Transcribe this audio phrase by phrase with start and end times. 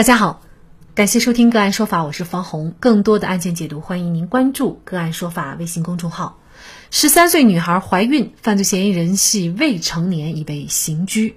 [0.00, 0.40] 大家好，
[0.94, 2.72] 感谢收听个案说法，我是方红。
[2.80, 6.38] 更多的案件解读，欢迎您关注个案说法微信公众号。
[6.90, 11.36] 十三岁女孩怀孕，犯罪嫌疑人系未成年，已被刑拘。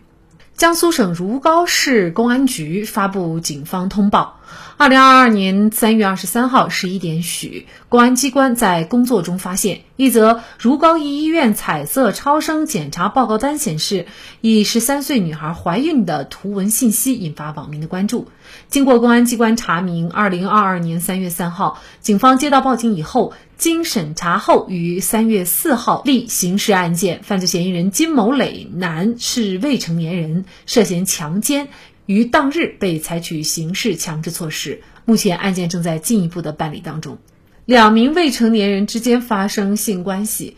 [0.56, 4.40] 江苏省如皋市公安局发布警方通报：
[4.76, 14.08] 二零二二年三月二十三号十一点许，公安机关在工作中发现一则如皋一医院彩色超声检查报告单显示
[14.42, 18.28] 一十三岁女孩怀孕的图文信息，引发网民的关注。
[18.68, 23.34] 经过公安机关查明，二零二二年三月三号，警方接到报警以后。
[23.56, 31.70] 经审查后，于三月四号立刑事案件，犯罪嫌疑人金某磊，男，是未成年人，涉嫌强奸，
[32.06, 34.82] 于当日被采取刑事强制措施。
[35.06, 37.18] 目前案件正在进一步的办理当中。
[37.66, 40.58] 两名未成年人之间发生性关系，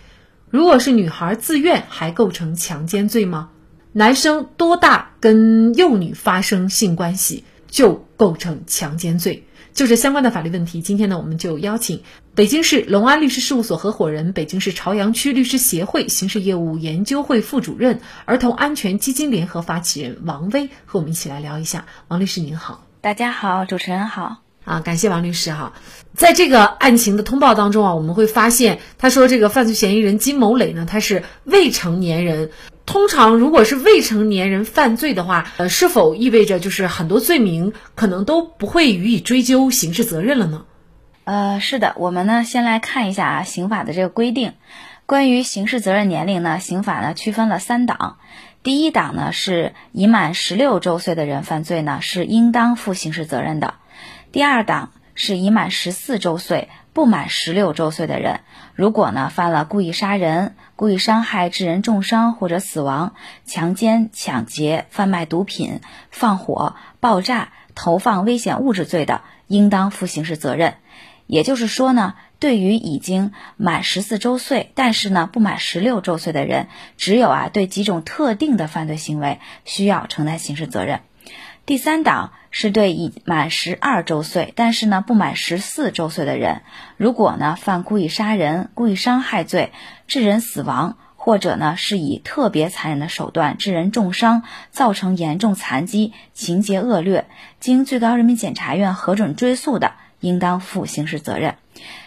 [0.49, 3.49] 如果是女孩自愿，还构成强奸罪吗？
[3.91, 9.45] 男生多大跟幼女发生性关系就构成强奸罪？
[9.75, 12.01] 就这相关的法律问题，今天呢，我们就邀请
[12.33, 21.87] 北京市隆安律师事务所合伙人、北京市朝阳区律师协会刑事业务研究会副主任、儿童安全基金联合发起人王威和我们一起来聊一下。
[22.07, 24.37] 王律师您好，大家好，主持人好。
[24.63, 25.73] 啊，感谢王律师哈。
[26.13, 32.49] 在这个案情的通报当中啊，我们会发现，他说这个犯罪嫌疑人金某磊呢，他是未成年人。
[32.85, 40.65] 通常如果是未成年人犯罪的话，呃，是否意味着就是很多罪名可能都不会予以追究刑事责任了呢？
[41.23, 44.53] 呃，是的，我们呢先来看一下啊，刑法的这个规定，
[45.07, 48.17] 关于刑事责任年龄呢，刑法呢区分了三档，
[48.61, 53.73] 第一档呢是已满十六周岁的人犯罪呢是应当负刑事责任的。
[54.31, 58.39] 第二档是已满十四周岁不满十六周岁的人，
[58.73, 70.75] 如果呢犯了故意杀人、故意伤害致人重伤或者死亡、强奸、抢劫、贩卖毒品、放火、爆炸、投放危险物质罪的，应当负刑事责任。
[71.27, 81.01] 也就是说呢，对于已经满十四周岁但是呢不满十六周岁的人，只有啊对几种特定的犯罪行为需要承担刑事责任。
[81.65, 86.61] 第三档是对已满十二周岁，但是呢不满十四周岁的人，
[86.95, 89.71] 如果呢犯故意杀人、故意伤害罪，
[90.05, 97.25] 致人死亡，或者呢是以特别残忍的手段致人重伤，造成严重残疾，情节恶劣，
[97.59, 101.55] 经最高人民检察院核准追诉的，应当负刑事责任。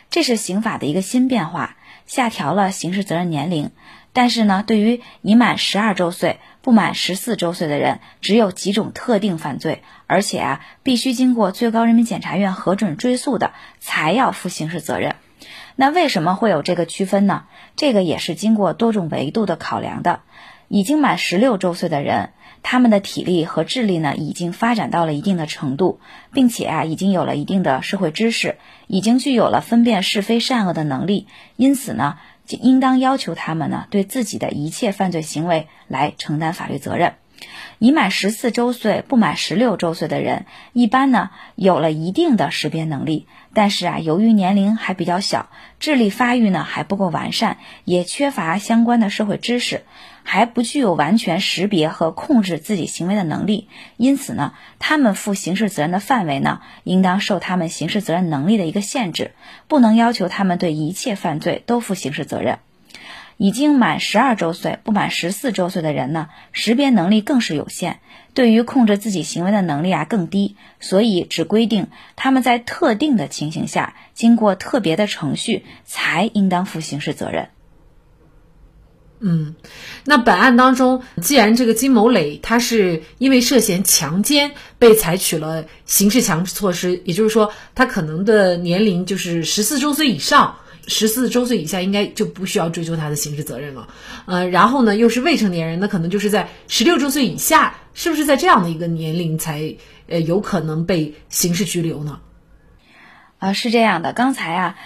[0.08, 1.76] 这是刑法的一个新变化，
[2.06, 3.72] 下调了刑事责任年龄。
[4.14, 15.16] 但是呢，对于已满十二周岁不满十四周岁的人，只有几种特定犯罪，而且啊，必须经过最高人民检察院核准追诉的，才要负刑事责任。
[15.76, 17.44] 那为什么会有这个区分呢？
[17.74, 20.20] 这个也是经过多种维度的考量的。
[20.68, 26.00] 已经满十六周岁的人，他们的体力和智力呢，已经发展到了一定的程度，
[26.34, 32.18] 并且啊，已经有了一定的社会知识，已经具有了分辨是非善恶的能力，因此呢。
[32.56, 37.14] 应当要求他们呢，对自己的一切犯罪行为来承担法律责任。
[37.78, 49.82] 已满十四周岁不满十六周岁的人，一般呢有了一定的识别能力，但是啊，由于年龄还比较小，智力发育呢还不够完善，也缺乏相关的社会知识，
[50.22, 53.68] 还不具有完全识别和控制自己行为的能力。
[53.96, 59.32] 因此呢，他们负刑事责任的范围呢，应当受他们刑事责任能力的一个限制，
[59.66, 62.60] 不能要求他们对一切犯罪都负刑事责任。
[63.38, 68.00] 已经满十二周岁不满十四周岁的人呢，识别能力更是有限，
[68.34, 77.48] 对于控制自己行为的能力啊更低，所以只规定他们在特定的情形下，经过特别的程序，才应当负刑事责任。
[79.20, 79.54] 嗯，
[80.04, 84.50] 那本案当中，既然这个金某磊他是因为涉嫌强奸
[84.80, 90.56] 被采取了刑事强制措施，也就是说，他可能的年龄就是十四周岁以上。
[90.88, 93.88] 十四周岁以下应该就不需要追究他的刑事责任了，
[94.26, 99.76] 呃，然后呢又是未成年人，那可能就是在十六周岁以下，是不是在这样的一个年龄才
[100.08, 102.18] 呃有可能被刑事拘留呢？
[103.38, 104.78] 啊，是这样的，刚才啊，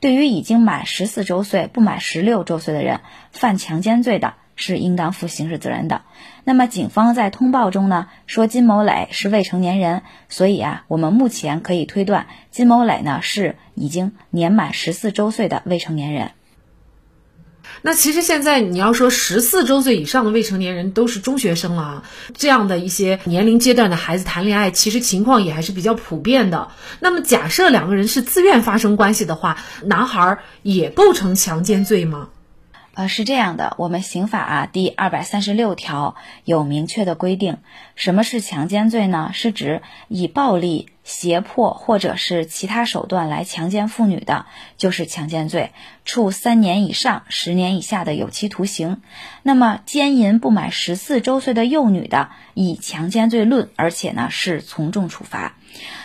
[0.00, 3.00] 对于已经满十四周岁不满十六周岁的人
[3.30, 4.34] 犯强奸罪的。
[4.56, 6.02] 是应当负刑事责任的。
[6.46, 16.32] 那么，警方在通报中呢说金某磊是未成年人，所以啊，我们目前可以推断金某磊呢是已经年满十四周岁的未成年人。
[17.80, 22.04] 那其实现在你要说十四周岁以上的未成年人都是中学生了，
[22.34, 26.68] 这样的一些年龄阶段的孩子谈恋爱，其实情况也还是比较普遍的。
[27.00, 32.28] 那么，假设两个人是自愿发生关系的话，男孩也构成强奸罪吗？
[32.94, 36.14] 呃，是这样的，我们刑法啊第二百三十六条
[36.44, 37.58] 有明确的规定，
[37.96, 39.32] 什么是强奸罪呢？
[39.34, 44.46] 是指以暴力、胁迫或者是其他手段来强奸妇女的，
[44.78, 45.72] 就是强奸罪，
[46.04, 49.02] 处三年以上十年以下的有期徒刑。
[49.42, 55.56] 那么奸淫不满十四周岁的幼女的，以强奸罪论，而且呢是从重处罚。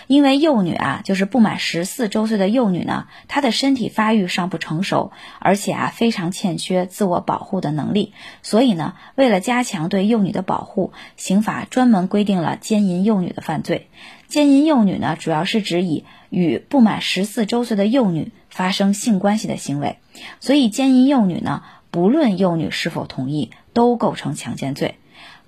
[0.10, 13.88] 因为幼女啊，就是不满十四周岁的幼女呢，她的身体发育尚不成熟，而且啊非常欠缺自我保护的能力，所以呢，为了加强对幼女的保护，刑法专门规定了奸淫幼女的犯罪。
[14.28, 19.98] 奸淫幼女呢，主要是指以与不满十四周岁的幼女发生性关系的行为，
[20.40, 24.96] 所以奸淫幼女呢，不论幼女是否同意，都构成强奸罪。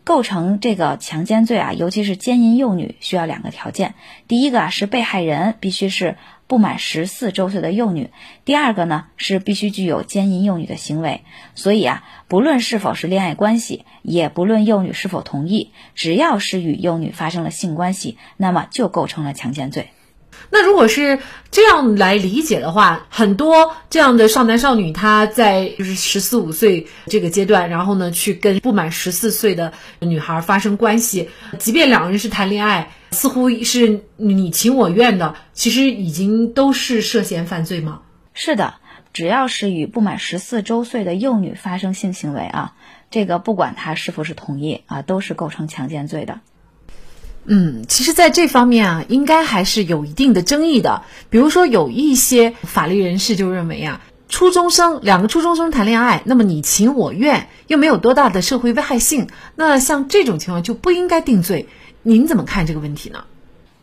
[0.04, 3.94] 构成这个强奸罪啊，尤其是奸淫幼女，需要两个条件。
[4.28, 6.18] 第一个啊是被害人必须是
[6.48, 8.10] 不满十四周岁的幼女，
[8.44, 11.22] 第二个呢是必须具有奸淫幼女的行为。
[11.56, 19.90] 所以啊，不论是否是恋爱关系，也不论幼女是否同意，只要是与幼女发生了性关系，那么就构成了强奸罪。
[20.50, 31.30] 那如果是这样来理解的话，很多这样的少男少女，他在就是十四五岁这个阶段，然后呢，去跟不满十四岁的女孩发生关系，
[31.60, 38.02] 即便两个人是谈恋爱，似乎是你情我愿的，其实已经都是涉嫌犯罪吗？
[38.34, 38.76] 是的，
[39.14, 42.74] 只要是与不满十四周岁的幼女发生性行为啊，
[43.10, 46.40] 这个不管他是否是同意啊，都是构成强奸罪的。
[47.46, 51.04] 嗯，其实，在这方面啊，应该还是有一定的争议的。
[51.30, 54.00] 比如说，有一些法律人士就认为啊，
[54.30, 61.68] 初中生两个初中生谈恋爱，那么你情我愿，又没有多大的社会危害性，那像这种情况就不应该定罪。
[62.04, 63.24] 您怎么看这个问题呢？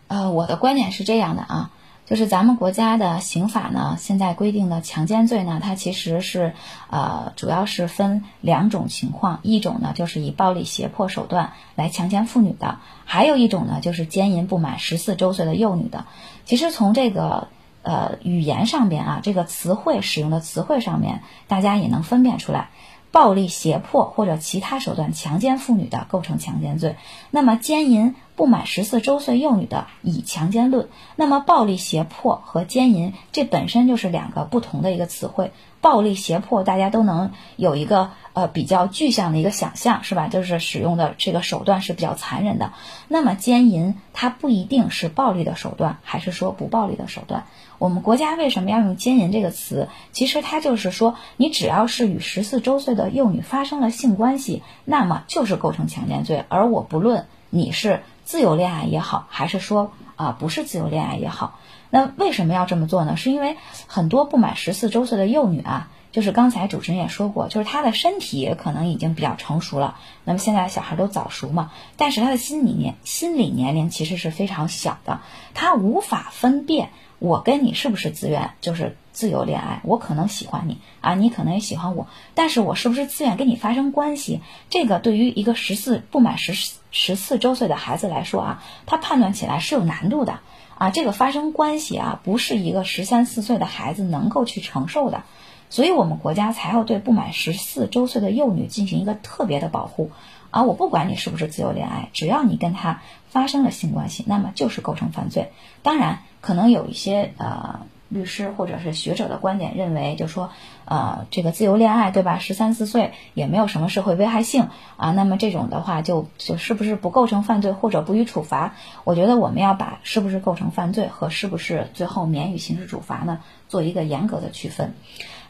[0.06, 1.70] 呃，我的观点是这样的啊。
[2.08, 6.54] 就是咱们国家的刑法呢，现在规定的强奸罪呢，它其实是，
[6.88, 16.06] 呃，主要是分两种情况，一种呢就是以暴力胁迫手段来强奸妇女的，还有一种呢就是奸淫不满十四周岁的幼女的。
[16.46, 17.48] 其实从这个
[17.82, 22.70] 呃语言上边啊，这个词汇使用的词汇上面，大家也能分辨出来。
[23.10, 26.96] 暴力胁迫或者其他手段强奸妇女的，构成强奸罪。
[27.30, 30.88] 那么奸淫不满十四周岁幼女的，以强奸论。
[31.16, 35.50] 那么暴力胁迫和奸淫，这本身就是两个不同的一个词汇。
[35.80, 40.28] 暴力胁迫，大家都能有一个呃比较具象的一个想象，是吧？
[40.28, 42.72] 就是使用的这个手段是比较残忍的。
[43.08, 47.44] 那么奸淫，它不一定是暴力的手段，还是说不暴力的手段？
[47.78, 49.88] 我们国家为什么要用奸淫这个词？
[50.12, 56.44] 其实它就是说，你只要是与十四周岁的幼女发生了性关系，那么就是构成强奸罪。
[56.48, 61.58] 而我不论你是自由恋爱也好，还是说啊不是自由恋爱也好。
[61.88, 63.16] 那为什么要这么做呢？
[63.16, 69.96] 是因为很多不满十四周岁的幼女啊，就是刚才主持人也说过，就是她的身体也可能已经比较成熟了。
[70.24, 75.20] 那么现在小孩都早熟嘛，但是她的心理年心理年龄其实是非常小的，
[75.54, 79.80] 她无法分辨我跟你是不是自愿，就是自由恋爱。
[79.84, 84.42] 我可能喜欢你啊，你可能也喜欢我，但是我是不是自愿跟你发生关系？
[84.68, 90.40] 这个对于一个十四不满十四十四周岁的孩子来说啊，他判断起来是有难度的。
[90.76, 95.24] 啊，这个发生关系啊，不是一个十三四岁的孩子能够去承受的，
[95.70, 100.10] 所以我们国家才要对不满十四周岁的幼女进行一个特别的保护。
[100.50, 105.50] 啊，我不管你是不是自由恋爱，只要你跟他发生了性关系，那么就是构成犯罪。
[105.82, 107.80] 当然，可能有一些呃。
[108.08, 110.50] 律师或者是学者的观点认为，就说，
[110.86, 112.38] 呃，这个自由恋爱，对吧？
[112.38, 115.12] 十三四岁也没有什么社会危害性啊。
[115.12, 118.74] 那么这种的话，就就是不是不构成犯罪或者不予处罚？
[119.04, 124.94] 我觉得我们要把是不是构成犯罪和是不是最后免予刑事处罚呢，做一个严格的区分。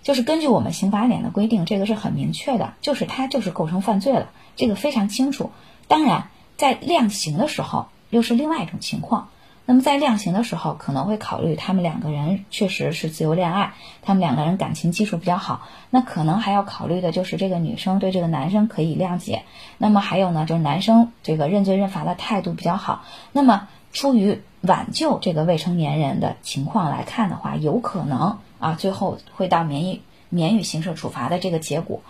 [0.02, 5.50] 就是根据我们刑法典的规定，这个是很明确的，就是它就是构成犯罪了，这个非常清楚。
[5.86, 9.28] 当然，在量刑的时候又是另外一种情况。
[9.70, 15.68] 那么在量刑的时候，可能会考虑他们两个人确实是自由恋爱，他们两个人感情基础比较好。
[15.90, 19.42] 那可能还要考虑的就是这个女生对这个男生可以谅解。
[19.76, 23.04] 那么还有呢，就是男生这个认罪认罚的态度比较好。
[23.32, 32.00] 那么出于挽救这个未成年人的情况来看的话，有可能啊，最后会到免予免予刑事处罚的这个结果。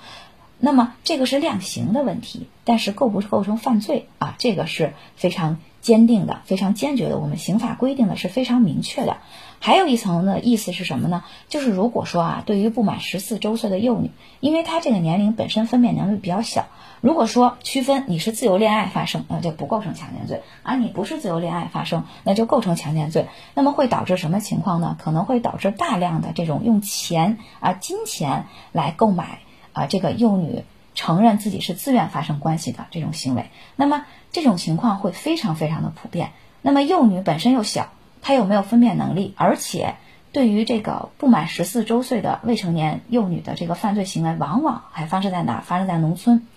[0.61, 4.37] 那么这个是量刑的问题，但是构不构成犯罪啊？
[4.39, 5.59] 这个是非常。
[5.89, 9.17] 坚定的，非常坚决的，我们刑法规定的是非常明确的。
[9.59, 11.25] 还有一层的意思是什么呢？
[11.49, 16.67] 就是如果说啊，对于不满十四周岁的幼女，因为她这个年龄本身分辨能力比较小，
[17.01, 23.29] 如果说区分你是自由恋爱发生，那就不构成强奸罪；而你不是自由恋爱发生，那就构成强奸罪。
[23.55, 24.95] 那么会导致什么情况呢？
[25.03, 29.39] 可能会导致大量的这种用钱啊金钱来购买。
[29.75, 30.65] 啊这个幼女
[30.99, 36.31] 承认自己是自愿发生关系的这种行为，那么这种情况会非常非常的普遍。
[36.61, 37.91] 那么幼女本身又小，
[38.21, 39.95] 她又没有分辨能力，而且
[40.33, 45.61] 对于这个不满十四周岁的未成年幼女的这个犯罪行为，往往还发生在哪？
[45.61, 46.49] 发生在农村，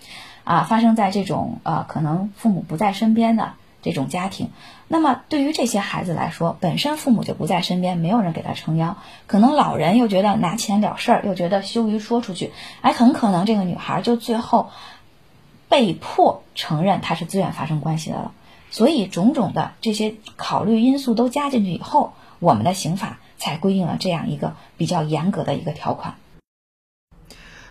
[0.42, 4.50] 啊，发生在这种呃可能父母不在身边的这种家庭。
[4.88, 8.96] 那么对于这些孩子来说，本身父母就不在身边，没有人给他撑腰，
[9.26, 14.70] 可能老人又觉得拿钱了事儿，又觉得羞于说出去，哎，很可能这个女孩就最后
[15.68, 18.32] 被迫承认她是自愿发生关系的了。
[18.70, 26.14] 所以，种种的这些考虑因素都加进去以后，我们的刑法才规定了这样一个比较严格的一个条款。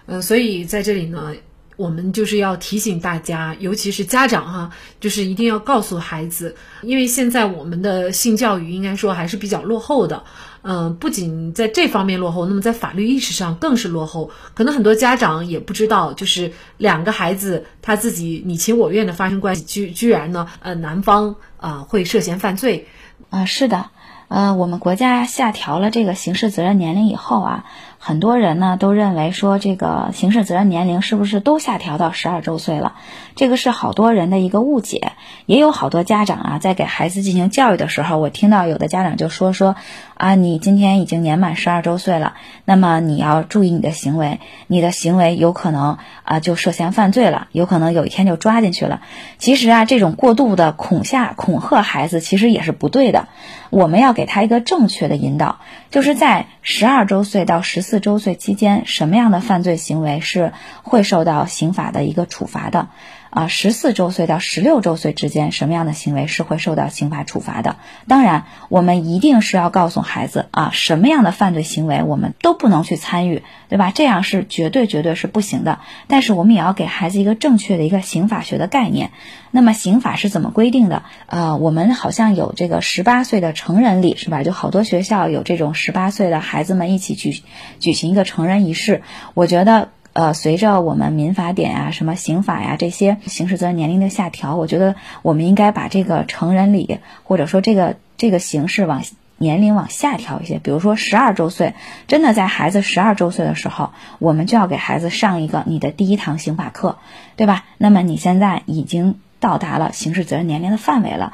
[0.06, 1.34] 嗯，所以在这里呢，
[1.82, 10.24] 我们就是要提醒大家，尤其是家长哈，就是一定要告诉孩子，因为现在我们的性教育应该说还是比较落后的。
[10.64, 14.30] 嗯，不仅在这方面落后，那么在法律意识上更是落后。
[14.54, 22.88] 可能很多家长也不知道，就是两个孩子他自己你情我愿的发生关系，居居然呢，呃，男方啊会涉嫌犯罪。
[23.32, 23.90] 啊，是的，
[24.28, 27.66] 呃，我们国家下调了这个刑事责任年龄以后啊。
[28.04, 32.96] 很多人呢都认为说这个刑事责任年龄是不是都下调到十二周岁了？
[33.36, 35.12] 这个是好多人的一个误解，
[35.46, 39.76] 也有好多家长啊在给孩子进行教育的时候，我听到有的家长就说说
[40.16, 42.34] 啊，你今天已经年满十二周岁了，
[42.66, 49.02] 那么你要注意你的行为，你的行为有可能啊就涉嫌犯罪了，有可能有一天就抓进去了。
[49.38, 53.28] 其实啊，这种过度的恐吓恐吓孩子其实也是不对的，
[53.70, 55.60] 我们要给他一个正确的引导，
[55.92, 57.91] 就是在十二周岁到十四。
[57.92, 62.88] 四周岁期间，什么样的犯罪行为是会受到刑法的一个处罚的？
[63.32, 67.78] 啊，十四周岁到十六周岁之间，什么样的行为是会受到刑法处罚的？
[68.08, 73.92] 当然，我们一定是要告诉孩子啊，什么样的犯罪行为我们都不能去参与，对吧？
[73.96, 75.80] 这样是绝对绝对是不行的。
[76.08, 79.12] 但是，我们也要给孩子一个正确的一个刑法学的概念。
[79.50, 81.04] 那么刑法是怎么规定的？
[81.28, 84.44] 呃，我们好像有这个十八岁的成人礼，是吧？
[84.44, 87.42] 就好多学校有这种十八岁的孩子们一起去
[87.80, 89.04] 举行一个成人仪式。
[89.34, 99.04] 我觉得，呃，随着我们民法典呀、什么刑法呀这些刑事责任年龄的下调，我觉得我们应该把这个成人礼或者说这个这个形式往
[99.38, 100.60] 年龄往下调一些。
[100.60, 101.74] 比如说十二周岁，
[102.08, 106.98] 真的在孩子十二周岁的时候，我们就要给孩子上一个你的第一堂刑法课，
[107.36, 107.66] 对吧？
[107.78, 109.20] 那么你现在已经。
[109.42, 111.34] 到达了刑事责任年龄的范围了，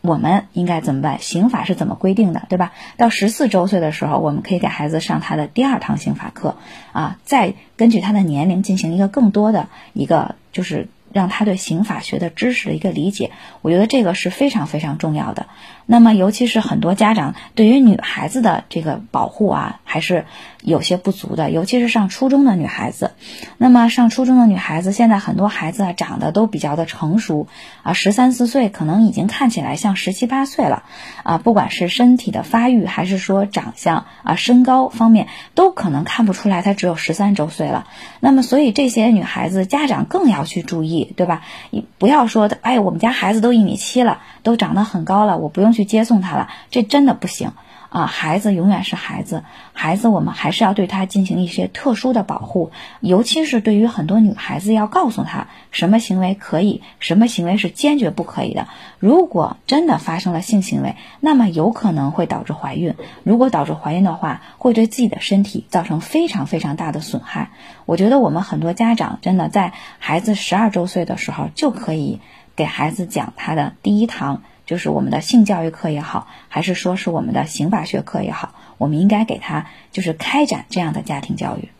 [0.00, 1.18] 我们应该怎么办？
[1.20, 2.72] 刑法是怎么规定的，对吧？
[2.96, 6.56] 到十四周岁的时候，我们可以给孩子上他的第二堂刑法课，
[6.92, 10.88] 啊，再根据他的年龄进行一个更多的一个就是。
[11.10, 13.30] 让他对刑法学的知识的一个理解，
[13.62, 15.46] 我觉得这个是非常非常重要的。
[15.90, 20.26] 那么，尤其是很多家长对于女孩子的这个保护啊，还是
[20.62, 21.50] 有些不足的。
[21.50, 23.12] 尤其是上初中的女孩子，
[23.56, 27.46] 那么上初中的女孩子，现在很多孩子啊长得都比较的成熟
[27.82, 30.82] 啊，十三四岁可能已经看起来像十七八岁了
[31.22, 31.38] 啊。
[31.38, 37.86] 不管是身体的发育，还是说长相啊、身高方面，都可能看不出来她只有十三周岁了。
[38.20, 40.98] 那么，所以这些女孩子家长更要去注意。
[41.16, 41.42] 对吧？
[41.70, 47.52] 你不要说，哎，我们家孩子都一米七了，都长得很高了，我不用去接送他了，这真的不行
[47.88, 48.06] 啊！
[48.06, 58.66] 孩子永远是孩子，孩子我们还是要对他进行一些特殊的保护，尤其是对于很多女孩子，要告诉他什么行为可以，什么行为是坚决不可以的。
[58.98, 62.96] 如果真的发生了性行为，那么有可能会导致怀孕。
[63.22, 67.50] 如果导致怀孕的话，会对自己的身体造成非常非常大的损害。
[67.86, 72.18] 我觉得我们很多家长真的在孩子十二周岁的时候就可以
[72.56, 81.70] 给孩子讲他的第一堂，就是我们的性教育课也好，还是说是我们的刑法学课也好，我们应该给他就是开展这样的家庭教育。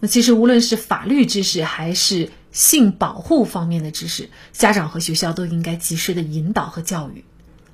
[0.00, 7.24] 那其实无论是法律知识还是性保护方面的知识，家长和学校都应该及时的引导和教育。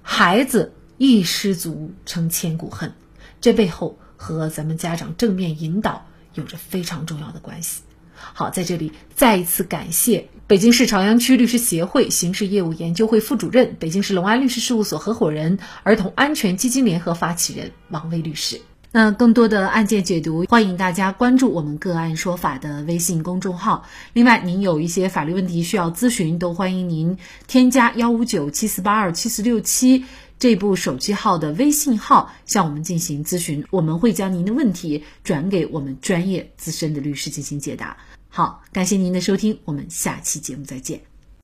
[0.03, 2.93] 孩子一失足成千古恨，
[3.41, 6.05] 这背后和咱们家长正面引导。
[6.35, 7.83] 有着非常重要的关系。
[8.15, 18.59] 好，在这里再一次感谢北京市朝阳区律师协会刑事业务研究会副主任、北京市隆安律师事务所合伙人、儿童安全基金联合发起人王威律师。
[18.91, 23.85] 那更多的案件解读，欢迎大家关注我们“个案说法”的微信公众号。
[24.15, 30.07] 另外，您有一些法律问题需要咨询，都欢迎您添加幺五九七四八二七四六七。
[30.39, 37.99] 这部手机号的微信号向我们进行咨询，我们会将您的问题转给我们专业资深的律师进行解答。
[38.39, 41.08] 好，感谢您的收听，我们下期节目再见。